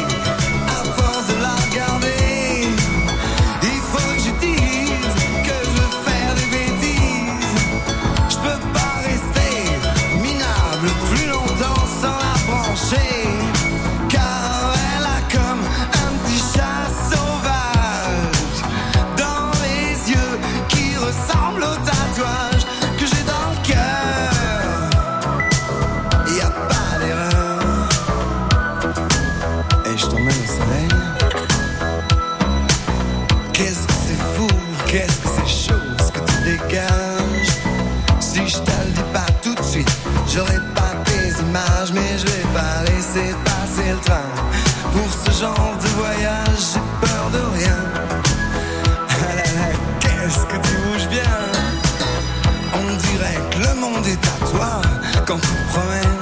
quand 55.32 55.40
tu 55.40 55.56
promènes. 55.72 56.20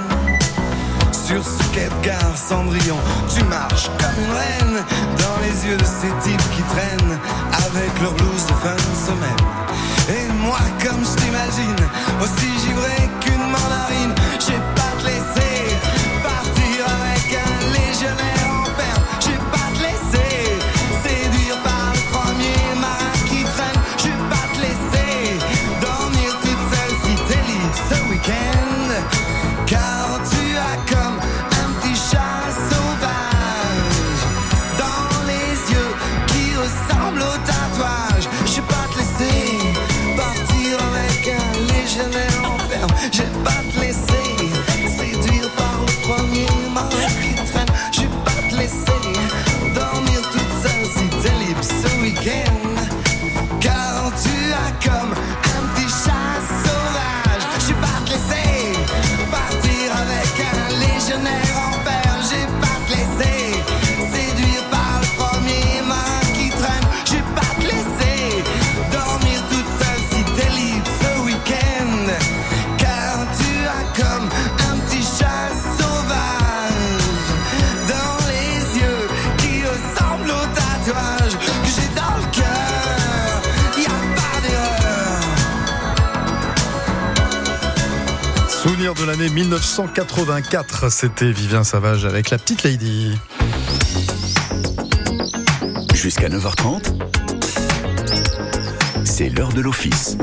Sur 1.12 1.44
ce 1.44 1.64
quai 1.74 1.86
de 1.86 2.38
Cendrillon, 2.38 2.98
tu 3.34 3.44
marches 3.46 3.90
comme 3.98 4.24
une 4.24 4.32
reine 4.32 4.84
dans 5.18 5.38
les 5.42 5.68
yeux 5.68 5.78
de 5.78 5.84
ces 5.84 6.12
types 6.24 6.50
qui 6.56 6.62
traînent 6.64 7.18
avec 7.52 7.92
leur 8.02 8.14
blouse 8.14 8.46
de 8.46 8.54
fin 8.54 8.76
de 8.76 8.96
semaine. 9.08 9.46
Et 10.10 10.32
moi, 10.34 10.60
comme 10.84 11.04
je 11.04 11.22
t'imagine, 11.22 11.82
aussi 12.22 12.50
givré 12.66 13.10
qu'une 13.22 13.46
mandarine, 13.56 14.14
j'ai 14.40 14.60
pas 14.76 14.94
te 15.00 15.06
laisser 15.06 15.76
partir 16.22 16.86
avec 17.02 17.40
un 17.48 17.66
légionnaire 17.74 18.39
l'année 89.10 89.30
1984, 89.30 90.92
c'était 90.92 91.32
Vivien 91.32 91.64
Savage 91.64 92.06
avec 92.06 92.30
la 92.30 92.38
petite 92.38 92.62
Lady. 92.62 93.18
Jusqu'à 95.96 96.30
9h30, 96.30 96.94
c'est 99.06 99.30
l'heure 99.30 99.52
de 99.52 99.62
l'office. 99.62 100.16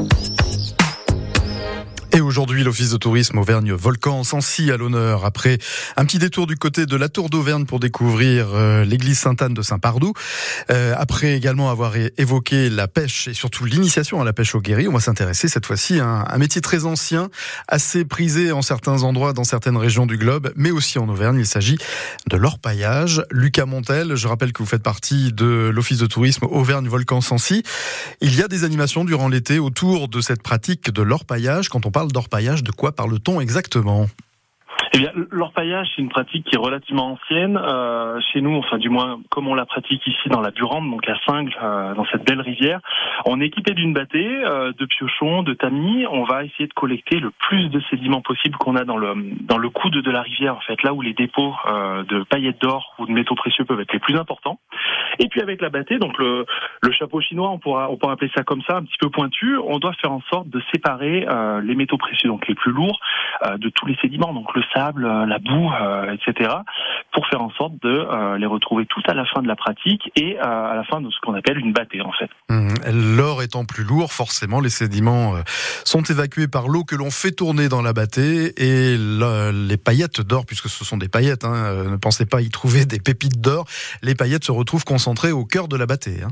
Et 2.16 2.22
aujourd'hui, 2.22 2.64
l'Office 2.64 2.88
de 2.88 2.96
tourisme 2.96 3.36
Auvergne-Volcan 3.36 4.24
Sancy 4.24 4.70
à 4.70 4.78
l'honneur. 4.78 5.26
Après 5.26 5.58
un 5.98 6.06
petit 6.06 6.18
détour 6.18 6.46
du 6.46 6.56
côté 6.56 6.86
de 6.86 6.96
la 6.96 7.10
Tour 7.10 7.28
d'Auvergne 7.28 7.66
pour 7.66 7.78
découvrir 7.78 8.54
euh, 8.54 8.86
l'église 8.86 9.18
Sainte-Anne 9.18 9.52
de 9.52 9.60
Saint-Pardoux. 9.60 10.14
Euh, 10.70 10.94
après 10.96 11.36
également 11.36 11.68
avoir 11.68 11.92
évoqué 12.16 12.70
la 12.70 12.88
pêche 12.88 13.28
et 13.28 13.34
surtout 13.34 13.66
l'initiation 13.66 14.18
à 14.18 14.24
la 14.24 14.32
pêche 14.32 14.54
au 14.54 14.62
guéri, 14.62 14.88
on 14.88 14.94
va 14.94 15.00
s'intéresser 15.00 15.48
cette 15.48 15.66
fois-ci 15.66 16.00
à 16.00 16.06
un, 16.06 16.24
un 16.26 16.38
métier 16.38 16.62
très 16.62 16.86
ancien, 16.86 17.28
assez 17.68 18.06
prisé 18.06 18.50
en 18.50 18.62
certains 18.62 19.02
endroits 19.02 19.34
dans 19.34 19.44
certaines 19.44 19.76
régions 19.76 20.06
du 20.06 20.16
globe, 20.16 20.54
mais 20.56 20.70
aussi 20.70 20.98
en 20.98 21.10
Auvergne. 21.10 21.36
Il 21.38 21.46
s'agit 21.46 21.76
de 22.30 22.36
l'orpaillage. 22.38 23.24
Lucas 23.30 23.66
Montel, 23.66 24.16
je 24.16 24.26
rappelle 24.26 24.54
que 24.54 24.62
vous 24.62 24.68
faites 24.68 24.82
partie 24.82 25.34
de 25.34 25.68
l'Office 25.68 25.98
de 25.98 26.06
tourisme 26.06 26.46
Auvergne-Volcan 26.46 27.20
Sancy. 27.20 27.62
Il 28.22 28.34
y 28.34 28.42
a 28.42 28.48
des 28.48 28.64
animations 28.64 29.04
durant 29.04 29.28
l'été 29.28 29.58
autour 29.58 30.08
de 30.08 30.22
cette 30.22 30.42
pratique 30.42 30.90
de 30.90 31.02
l'orpaillage. 31.02 31.68
Quand 31.68 31.84
on 31.84 31.90
parle 31.90 32.05
d'orpaillage, 32.12 32.62
de 32.62 32.70
quoi 32.70 32.92
parle-t-on 32.92 33.40
exactement? 33.40 34.06
Eh 34.92 34.98
bien, 34.98 35.10
l'orpaillage, 35.30 35.88
c'est 35.94 36.02
une 36.02 36.08
pratique 36.08 36.46
qui 36.46 36.54
est 36.54 36.58
relativement 36.58 37.12
ancienne. 37.12 37.56
Euh, 37.56 38.20
chez 38.32 38.40
nous, 38.40 38.56
enfin 38.56 38.78
du 38.78 38.88
moins 38.88 39.20
comme 39.30 39.48
on 39.48 39.54
la 39.54 39.66
pratique 39.66 40.06
ici 40.06 40.28
dans 40.28 40.40
la 40.40 40.50
Burande, 40.50 40.90
donc 40.90 41.08
à 41.08 41.16
Single, 41.26 41.52
euh, 41.62 41.94
dans 41.94 42.04
cette 42.06 42.24
belle 42.24 42.40
rivière, 42.40 42.80
on 43.26 43.40
est 43.40 43.46
équipé 43.46 43.72
d'une 43.72 43.92
bâtée, 43.92 44.44
euh, 44.44 44.72
de 44.72 44.84
piochons, 44.86 45.42
de 45.42 45.54
tamis. 45.54 46.06
On 46.10 46.24
va 46.24 46.44
essayer 46.44 46.66
de 46.66 46.72
collecter 46.72 47.18
le 47.18 47.30
plus 47.30 47.68
de 47.68 47.80
sédiments 47.90 48.20
possible 48.20 48.56
qu'on 48.56 48.76
a 48.76 48.84
dans 48.84 48.96
le 48.96 49.14
dans 49.42 49.58
le 49.58 49.68
coude 49.70 49.94
de 49.94 50.10
la 50.10 50.22
rivière, 50.22 50.56
en 50.56 50.60
fait, 50.60 50.82
là 50.82 50.92
où 50.94 51.02
les 51.02 51.14
dépôts 51.14 51.54
euh, 51.66 52.04
de 52.04 52.22
paillettes 52.24 52.60
d'or 52.60 52.94
ou 52.98 53.06
de 53.06 53.12
métaux 53.12 53.34
précieux 53.34 53.64
peuvent 53.64 53.80
être 53.80 53.92
les 53.92 53.98
plus 53.98 54.16
importants. 54.16 54.58
Et 55.18 55.28
puis 55.28 55.40
avec 55.40 55.60
la 55.60 55.68
bâtée, 55.68 55.98
donc 55.98 56.18
le, 56.18 56.46
le 56.82 56.92
chapeau 56.92 57.20
chinois, 57.20 57.50
on 57.50 57.58
pourra 57.58 57.90
on 57.90 57.96
pourra 57.96 58.12
appeler 58.12 58.30
ça 58.34 58.42
comme 58.42 58.62
ça, 58.68 58.76
un 58.76 58.82
petit 58.84 58.98
peu 59.00 59.10
pointu. 59.10 59.56
On 59.58 59.78
doit 59.78 59.92
faire 59.94 60.12
en 60.12 60.22
sorte 60.30 60.48
de 60.48 60.62
séparer 60.72 61.26
euh, 61.28 61.60
les 61.60 61.74
métaux 61.74 61.98
précieux, 61.98 62.28
donc 62.28 62.46
les 62.46 62.54
plus 62.54 62.72
lourds, 62.72 63.00
euh, 63.46 63.56
de 63.58 63.68
tous 63.70 63.86
les 63.86 63.96
sédiments, 63.96 64.32
euh, 64.78 65.26
la 65.26 65.38
boue, 65.38 65.70
euh, 65.80 66.14
etc., 66.14 66.50
pour 67.12 67.26
faire 67.28 67.40
en 67.42 67.50
sorte 67.52 67.72
de 67.82 67.88
euh, 67.88 68.36
les 68.38 68.46
retrouver 68.46 68.86
tout 68.86 69.02
à 69.08 69.14
la 69.14 69.24
fin 69.24 69.40
de 69.42 69.48
la 69.48 69.56
pratique 69.56 70.10
et 70.16 70.38
à 70.38 70.74
la 70.74 70.84
fin 70.84 71.00
de 71.00 71.08
ce 71.10 71.16
qu'on 71.22 71.34
appelle 71.34 71.58
une 71.58 71.72
bâtée 71.72 72.00
en 72.02 72.12
fait. 72.12 72.28
Hum, 72.50 72.68
L'or 73.16 73.42
étant 73.42 73.64
plus 73.64 73.84
lourd, 73.84 74.12
forcément, 74.12 74.60
les 74.60 74.68
sédiments 74.68 75.34
sont 75.84 76.02
évacués 76.02 76.48
par 76.48 76.68
l'eau 76.68 76.84
que 76.84 76.94
l'on 76.94 77.10
fait 77.10 77.32
tourner 77.32 77.68
dans 77.68 77.82
la 77.82 77.92
bâtée 77.92 78.52
et 78.56 78.96
le- 78.98 79.66
les 79.66 79.76
paillettes 79.78 80.20
d'or, 80.20 80.44
puisque 80.46 80.68
ce 80.68 80.84
sont 80.84 80.96
des 80.98 81.08
paillettes, 81.08 81.44
hein, 81.44 81.84
ne 81.90 81.96
pensez 81.96 82.26
pas 82.26 82.40
y 82.42 82.50
trouver 82.50 82.84
des 82.84 82.98
pépites 83.00 83.40
d'or, 83.40 83.64
les 84.02 84.14
paillettes 84.14 84.44
se 84.44 84.52
retrouvent 84.52 84.84
concentrées 84.84 85.32
au 85.32 85.44
cœur 85.44 85.68
de 85.68 85.76
la 85.76 85.86
bâtée. 85.86 86.22
hein. 86.24 86.28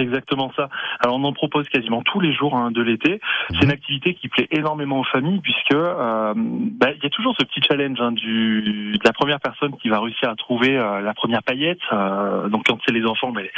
C'est 0.00 0.06
exactement 0.06 0.50
ça. 0.56 0.70
Alors 1.00 1.16
on 1.16 1.24
en 1.24 1.34
propose 1.34 1.68
quasiment 1.68 2.00
tous 2.00 2.20
les 2.20 2.32
jours 2.32 2.56
hein, 2.56 2.70
de 2.70 2.80
l'été. 2.80 3.20
C'est 3.50 3.64
une 3.64 3.70
activité 3.70 4.14
qui 4.14 4.28
plaît 4.28 4.48
énormément 4.50 5.00
aux 5.00 5.04
familles 5.04 5.40
puisque 5.40 5.74
euh, 5.74 6.32
bah, 6.34 6.88
il 6.96 7.02
y 7.02 7.06
a 7.06 7.10
toujours 7.10 7.34
ce 7.38 7.44
petit 7.44 7.60
challenge 7.68 8.00
hein, 8.00 8.12
du 8.12 8.92
de 8.92 9.04
la 9.04 9.12
première 9.12 9.40
personne 9.40 9.76
qui 9.76 9.90
va 9.90 10.00
réussir 10.00 10.30
à 10.30 10.36
trouver 10.36 10.78
euh, 10.78 11.02
la 11.02 11.12
première 11.12 11.42
paillette. 11.42 11.80
Euh, 11.92 12.48
donc 12.48 12.64
quand 12.66 12.78
c'est 12.86 12.94
les 12.94 13.04
enfants, 13.04 13.30
mais 13.32 13.50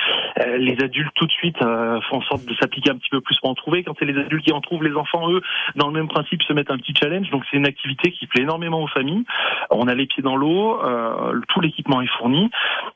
les 0.58 0.82
adultes 0.82 1.14
tout 1.14 1.26
de 1.26 1.32
suite 1.32 1.58
font 1.61 2.16
en 2.16 2.22
sorte 2.22 2.44
de 2.44 2.54
s'appliquer 2.54 2.90
un 2.90 2.96
petit 2.96 3.11
peu 3.11 3.20
plus 3.20 3.38
pour 3.38 3.50
en 3.50 3.54
trouver. 3.54 3.84
Quand 3.84 3.94
c'est 4.00 4.04
les 4.04 4.18
adultes 4.18 4.44
qui 4.44 4.52
en 4.52 4.61
trouvent, 4.61 4.82
les 4.82 4.96
enfants 4.96 5.30
eux, 5.30 5.42
dans 5.76 5.87
le 5.87 5.92
même 5.92 6.08
principe, 6.08 6.42
se 6.42 6.52
mettent 6.52 6.72
un 6.72 6.78
petit 6.78 6.94
challenge. 7.00 7.30
Donc 7.30 7.44
c'est 7.50 7.56
une 7.56 7.66
activité 7.66 8.11
qui 8.11 8.26
plaît 8.26 8.42
énormément 8.42 8.82
aux 8.82 8.88
familles. 8.88 9.25
On 9.70 9.87
a 9.87 9.94
les 9.94 10.06
pieds 10.06 10.25
dans 10.25 10.34
l'eau, 10.34 10.80
tout 11.49 11.61
l'équipement 11.61 12.02
est 12.02 12.11
fourni. 12.18 12.50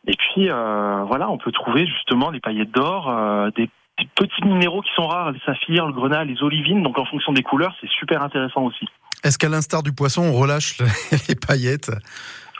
Et 0.08 0.16
puis 0.16 0.48
voilà, 0.48 1.30
on 1.30 1.38
peut 1.38 1.52
trouver 1.52 1.86
justement 1.86 2.30
les 2.30 2.40
paillettes 2.40 2.72
d'or, 2.72 3.08
des 3.56 3.68
des 3.98 4.06
petits 4.14 4.44
minéraux 4.44 4.82
qui 4.82 4.90
sont 4.94 5.06
rares, 5.06 5.32
les 5.32 5.40
saphirs, 5.46 5.86
le 5.86 5.92
grenat, 5.94 6.24
les 6.24 6.42
olivines. 6.42 6.82
Donc 6.82 6.98
en 6.98 7.06
fonction 7.06 7.32
des 7.32 7.42
couleurs, 7.42 7.74
c'est 7.80 7.88
super 7.88 8.22
intéressant 8.22 8.62
aussi. 8.64 8.86
Est-ce 9.24 9.38
qu'à 9.38 9.48
l'instar 9.48 9.82
du 9.82 9.92
poisson, 9.94 10.22
on 10.22 10.32
relâche 10.32 10.76
les 11.28 11.34
paillettes? 11.34 11.90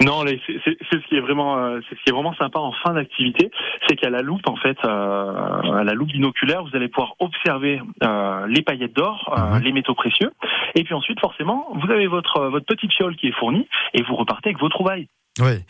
Non, 0.01 0.25
c'est 0.27 0.41
ce 0.65 1.09
qui 1.09 1.17
est 1.17 1.21
vraiment, 1.21 1.59
euh, 1.59 1.81
c'est 1.89 1.97
ce 1.99 2.03
qui 2.05 2.09
est 2.11 2.13
vraiment 2.13 2.35
sympa 2.35 2.59
en 2.59 2.73
fin 2.73 2.93
d'activité, 2.95 3.51
c'est 3.87 3.97
qu'à 3.97 4.11
la 4.11 4.21
loupe 4.23 4.47
en 4.49 4.57
fait, 4.57 4.77
euh, 4.85 5.73
à 5.73 5.85
la 5.85 5.93
loupe 5.95 6.09
binoculaire, 6.09 6.63
vous 6.65 6.75
allez 6.75 6.89
pouvoir 6.89 7.15
observer 7.19 7.81
euh, 8.03 8.47
les 8.47 8.63
paillettes 8.63 8.95
d'or, 8.95 9.35
euh, 9.37 9.57
Mhm. 9.59 9.63
les 9.63 9.73
métaux 9.73 9.95
précieux, 9.95 10.33
et 10.75 10.85
puis 10.85 10.95
ensuite 10.95 11.21
forcément, 11.21 11.67
vous 11.75 11.91
avez 11.91 12.07
votre 12.09 12.37
euh, 12.39 12.49
votre 12.51 12.67
petite 12.67 12.93
fiole 12.93 13.17
qui 13.17 13.29
est 13.29 13.39
fournie 13.39 13.69
et 13.95 14.03
vous 14.03 14.17
repartez 14.17 14.51
avec 14.51 14.61
vos 14.61 14.69
trouvailles. 14.69 15.09
Oui. 15.39 15.63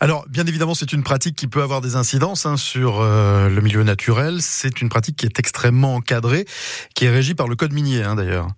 Alors, 0.00 0.26
bien 0.28 0.44
évidemment, 0.46 0.74
c'est 0.74 0.92
une 0.92 1.02
pratique 1.02 1.34
qui 1.34 1.46
peut 1.46 1.62
avoir 1.62 1.80
des 1.80 1.96
incidences 1.96 2.44
hein, 2.44 2.58
sur 2.58 3.00
euh, 3.00 3.48
le 3.48 3.60
milieu 3.62 3.82
naturel. 3.82 4.42
C'est 4.42 4.82
une 4.82 4.90
pratique 4.90 5.16
qui 5.16 5.24
est 5.24 5.38
extrêmement 5.38 5.94
encadrée, 5.94 6.44
qui 6.94 7.06
est 7.06 7.10
régie 7.10 7.34
par 7.34 7.48
le 7.48 7.56
code 7.56 7.72
minier, 7.72 8.02
hein, 8.02 8.16
d'ailleurs. 8.16 8.48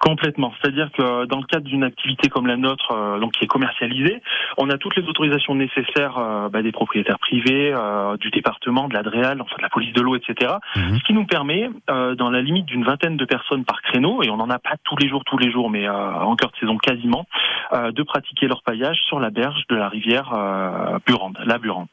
Complètement. 0.00 0.52
C'est-à-dire 0.60 0.90
que 0.96 1.24
dans 1.26 1.38
le 1.38 1.46
cadre 1.46 1.64
d'une 1.64 1.82
activité 1.82 2.28
comme 2.28 2.46
la 2.46 2.56
nôtre, 2.56 2.92
euh, 2.92 3.18
donc 3.18 3.32
qui 3.32 3.44
est 3.44 3.48
commercialisée, 3.48 4.22
on 4.56 4.70
a 4.70 4.78
toutes 4.78 4.96
les 4.96 5.02
autorisations 5.02 5.54
nécessaires 5.56 6.16
euh, 6.18 6.48
bah, 6.48 6.62
des 6.62 6.70
propriétaires 6.72 7.18
privés, 7.18 7.74
euh, 7.76 8.16
du 8.16 8.30
département, 8.30 8.88
de 8.88 8.94
l'Adréal, 8.94 9.40
enfin 9.42 9.56
de 9.56 9.62
la 9.62 9.68
police 9.68 9.92
de 9.92 10.00
l'eau, 10.00 10.14
etc. 10.16 10.52
Mhm. 10.76 10.98
Ce 10.98 11.04
qui 11.04 11.12
nous 11.14 11.26
permet, 11.26 11.68
euh, 11.90 12.14
dans 12.14 12.30
la 12.30 12.42
limite 12.42 12.66
d'une 12.66 12.84
vingtaine 12.84 13.16
de 13.16 13.24
personnes 13.24 13.64
par 13.64 13.82
créneau, 13.82 14.22
et 14.22 14.30
on 14.30 14.36
n'en 14.36 14.50
a 14.50 14.58
pas 14.58 14.76
tous 14.84 14.96
les 14.96 15.08
jours, 15.08 15.24
tous 15.24 15.38
les 15.38 15.50
jours, 15.50 15.68
mais 15.68 15.88
euh, 15.88 15.92
en 15.92 16.36
cœur 16.36 16.50
de 16.52 16.56
saison 16.58 16.78
quasiment, 16.78 17.26
euh, 17.72 17.90
de 17.90 18.02
pratiquer 18.02 18.46
leur 18.46 18.62
paillage 18.62 18.98
sur 19.08 19.18
la 19.18 19.30
berge 19.30 19.62
de 19.68 19.76
la 19.76 19.88
rivière 19.88 20.32
euh, 20.32 20.98
Burande, 21.06 21.38
la 21.44 21.58
Burande. 21.58 21.88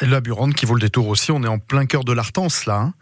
Et 0.00 0.06
la 0.06 0.20
Burande 0.20 0.54
qui 0.54 0.66
vaut 0.66 0.74
le 0.74 0.80
détour 0.80 1.08
aussi. 1.08 1.32
On 1.32 1.42
est 1.42 1.48
en 1.48 1.58
plein 1.58 1.86
cœur 1.86 2.04
de 2.04 2.12
l'Artense, 2.12 2.66
là. 2.66 2.80
hein. 2.80 2.92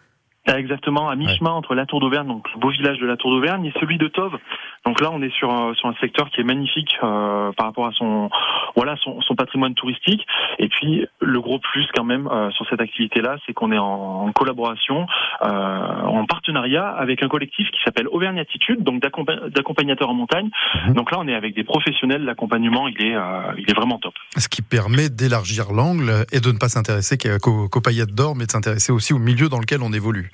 Exactement, 0.46 1.09
à 1.09 1.16
mi-chemin 1.16 1.50
entre 1.50 1.74
la 1.74 1.87
Tour 1.87 2.00
d'Auvergne, 2.00 2.28
donc 2.28 2.46
le 2.54 2.61
beau 2.61 2.70
village 2.70 2.98
de 2.98 3.06
la 3.06 3.16
Tour 3.16 3.32
d'Auvergne, 3.32 3.66
et 3.66 3.72
celui 3.80 3.98
de 3.98 4.06
Tove. 4.06 4.38
Donc 4.84 5.00
là, 5.00 5.10
on 5.12 5.22
est 5.22 5.32
sur 5.34 5.50
un, 5.50 5.74
sur 5.74 5.88
un 5.88 5.94
secteur 6.00 6.30
qui 6.30 6.40
est 6.40 6.44
magnifique 6.44 6.96
euh, 7.02 7.52
par 7.52 7.66
rapport 7.66 7.86
à 7.86 7.92
son 7.92 8.30
voilà 8.76 8.96
son, 9.02 9.20
son 9.22 9.34
patrimoine 9.34 9.74
touristique. 9.74 10.26
Et 10.58 10.68
puis 10.68 11.06
le 11.20 11.40
gros 11.40 11.58
plus 11.58 11.86
quand 11.94 12.04
même 12.04 12.28
euh, 12.28 12.50
sur 12.50 12.68
cette 12.68 12.80
activité-là, 12.80 13.36
c'est 13.46 13.52
qu'on 13.52 13.72
est 13.72 13.78
en, 13.78 14.26
en 14.26 14.32
collaboration, 14.32 15.06
euh, 15.42 15.46
en 16.02 16.24
partenariat 16.26 16.88
avec 16.88 17.22
un 17.22 17.28
collectif 17.28 17.68
qui 17.70 17.78
s'appelle 17.84 18.08
Auvergne 18.08 18.38
Attitude, 18.38 18.82
donc 18.82 19.02
d'accompa- 19.02 19.48
d'accompagnateurs 19.50 20.10
en 20.10 20.14
montagne. 20.14 20.50
Mhm. 20.86 20.94
Donc 20.94 21.10
là, 21.10 21.18
on 21.20 21.26
est 21.28 21.34
avec 21.34 21.54
des 21.54 21.64
professionnels. 21.64 22.24
L'accompagnement, 22.24 22.88
il 22.88 23.00
est 23.04 23.14
il 23.58 23.70
est 23.70 23.74
vraiment 23.74 23.98
top. 23.98 24.14
Ce 24.36 24.48
qui 24.48 24.62
permet 24.62 25.08
d'élargir 25.08 25.72
l'angle 25.72 26.24
et 26.32 26.40
de 26.40 26.52
ne 26.52 26.58
pas 26.58 26.68
s'intéresser 26.68 27.16
qu'aux 27.18 27.68
qu'aux 27.68 27.80
paillettes 27.80 28.14
d'or, 28.14 28.34
mais 28.36 28.46
de 28.46 28.50
s'intéresser 28.50 28.92
aussi 28.92 29.12
au 29.12 29.18
milieu 29.18 29.48
dans 29.48 29.58
lequel 29.58 29.80
on 29.82 29.92
évolue. 29.92 30.30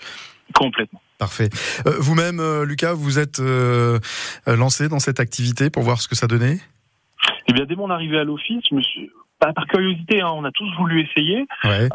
Complètement. 0.55 1.01
Parfait. 1.23 1.51
Euh, 1.87 1.95
Vous-même, 2.01 2.41
euh, 2.41 2.65
Lucas, 2.65 2.95
vous 2.95 3.21
êtes 3.21 3.39
euh, 3.39 4.01
lancé 4.49 4.89
dans 4.89 4.99
cette 4.99 5.21
activité 5.21 5.71
pour 5.71 5.85
voir 5.85 6.01
ce 6.01 6.09
que 6.09 6.17
ça 6.17 6.27
donnait? 6.27 6.59
Et 7.47 7.53
bien 7.53 7.65
dès 7.65 7.77
mon 7.77 7.91
arrivée 7.91 8.19
à 8.19 8.25
l'office, 8.25 8.65
je 8.69 8.75
me 8.75 8.83
suis 8.83 9.09
pas 9.39 9.53
par 9.53 9.67
curiosité, 9.67 10.21
hein, 10.21 10.33
on 10.35 10.45
a 10.45 10.51
tous 10.51 10.69
voulu 10.77 11.01
essayer. 11.01 11.47
Ouais. 11.63 11.89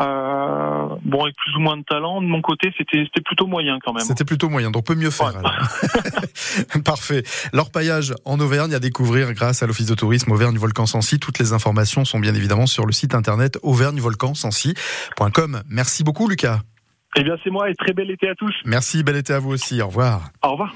Bon, 1.03 1.23
avec 1.23 1.35
plus 1.35 1.57
ou 1.57 1.59
moins 1.59 1.75
de 1.75 1.83
talent, 1.83 2.21
de 2.21 2.27
mon 2.27 2.41
côté, 2.41 2.73
c'était 2.77 3.05
plutôt 3.19 3.47
moyen 3.47 3.79
quand 3.83 3.91
même. 3.91 4.05
C'était 4.05 4.23
plutôt 4.23 4.47
moyen, 4.47 4.71
donc 4.71 4.85
peut 4.85 4.95
mieux 4.95 5.11
faire. 5.11 5.35
Ouais. 5.35 5.39
alors. 5.39 6.83
Parfait. 6.85 7.23
L'orpaillage 7.51 8.15
en 8.23 8.39
Auvergne 8.39 8.73
à 8.73 8.79
découvrir 8.79 9.33
grâce 9.33 9.61
à 9.61 9.67
l'Office 9.67 9.87
de 9.87 9.95
tourisme 9.95 10.31
Auvergne-Volcan 10.31 10.85
Sancy. 10.85 11.19
Toutes 11.19 11.39
les 11.39 11.51
informations 11.51 12.05
sont 12.05 12.19
bien 12.19 12.33
évidemment 12.33 12.65
sur 12.65 12.85
le 12.85 12.93
site 12.93 13.13
internet 13.13 13.59
auvergnevolcansancy.com. 13.61 15.63
Merci 15.67 16.05
beaucoup 16.05 16.29
Lucas. 16.29 16.61
Eh 17.15 17.23
bien, 17.23 17.35
c'est 17.43 17.49
moi 17.49 17.69
et 17.69 17.75
très 17.75 17.93
bel 17.93 18.11
été 18.11 18.29
à 18.29 18.35
tous. 18.35 18.53
Merci, 18.65 19.03
bel 19.03 19.15
été 19.15 19.33
à 19.33 19.39
vous 19.39 19.51
aussi. 19.51 19.81
Au 19.81 19.87
revoir. 19.87 20.29
Au 20.43 20.51
revoir. 20.51 20.73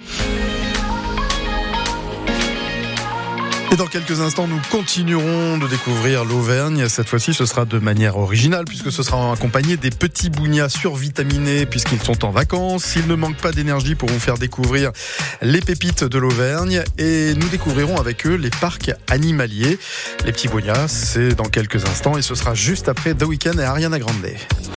Et 3.74 3.78
dans 3.78 3.88
quelques 3.88 4.20
instants, 4.20 4.50
nous 4.50 4.60
continuerons 4.70 5.58
de 5.58 5.66
découvrir 5.66 6.26
l'Auvergne. 6.26 6.90
Cette 6.90 7.08
fois-ci, 7.08 7.34
ce 7.34 7.46
sera 7.46 7.64
de 7.64 7.80
manière 7.80 8.18
originale 8.18 8.66
puisque 8.66 8.92
ce 8.92 9.02
sera 9.02 9.32
accompagné 9.32 9.78
des 9.78 9.92
petits 9.92 10.30
bougnats 10.30 10.68
survitaminés 10.68 11.66
puisqu'ils 11.66 12.02
sont 12.02 12.26
en 12.26 12.32
vacances. 12.32 12.98
Ils 12.98 13.08
ne 13.08 13.16
manquent 13.16 13.40
pas 13.40 13.54
d'énergie 13.54 13.96
pour 13.96 14.10
vous 14.10 14.20
faire 14.20 14.38
découvrir 14.38 14.92
les 15.42 15.62
pépites 15.62 16.04
de 16.04 16.18
l'Auvergne 16.18 16.84
et 16.98 17.34
nous 17.36 17.48
découvrirons 17.48 17.96
avec 17.98 18.28
eux 18.28 18.36
les 18.36 18.50
parcs 18.50 18.92
animaliers. 19.10 19.80
Les 20.26 20.34
petits 20.34 20.50
bougnats, 20.50 20.90
c'est 20.90 21.34
dans 21.36 21.46
quelques 21.46 21.86
instants 21.86 22.18
et 22.18 22.22
ce 22.22 22.36
sera 22.36 22.54
juste 22.54 22.90
après 22.90 23.14
The 23.14 23.24
Weeknd 23.24 23.58
et 23.58 23.64
Ariana 23.64 24.00
Grande. 24.00 24.12